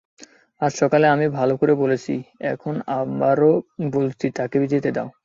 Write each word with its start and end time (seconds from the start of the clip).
আজ 0.61 0.71
সকালে 0.81 1.05
আমি 1.07 1.27
ভাল 1.37 1.49
করে 1.59 1.73
বলেছি,,,, 1.75 2.13
এখন 2.51 2.75
আবারো 2.97 3.51
বলছি 3.91 4.27
তাকে 4.37 4.57
যেতে 4.73 4.89
দাও। 4.91 5.07